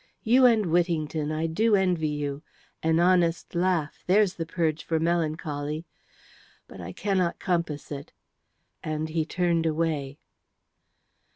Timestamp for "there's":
4.07-4.33